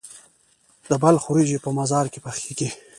د 0.89 0.91
بلخ 1.03 1.23
وریجې 1.27 1.57
په 1.63 1.69
مزار 1.77 2.05
کې 2.13 2.19
پخیږي. 2.25 2.69